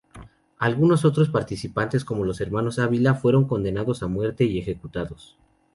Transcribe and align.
Algunos 0.57 1.05
otros 1.05 1.29
participantes, 1.29 2.03
como 2.03 2.25
los 2.25 2.41
hermanos 2.41 2.79
Ávila, 2.79 3.13
fueron 3.13 3.45
condenados 3.47 4.01
a 4.01 4.07
muerte 4.07 4.45
y 4.45 4.57
ejecutados. 4.57 5.37